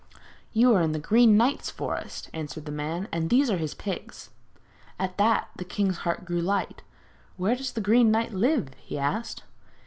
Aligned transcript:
'You 0.51 0.73
are 0.75 0.81
in 0.81 0.93
the 0.93 0.97
Green 0.99 1.37
Knight's 1.37 1.69
forest,' 1.69 2.27
answered 2.33 2.65
the 2.65 2.71
man, 2.71 3.07
'and 3.11 3.29
these 3.29 3.51
are 3.51 3.57
his 3.59 3.75
pigs.' 3.75 4.31
At 4.97 5.19
that 5.19 5.49
the 5.57 5.63
king's 5.63 5.97
heart 5.99 6.25
grew 6.25 6.41
light. 6.41 6.81
'Where 7.37 7.55
does 7.55 7.73
the 7.73 7.81
Green 7.81 8.09
Knight 8.09 8.33
live?' 8.33 8.69
he 8.81 8.97
asked. 8.97 9.43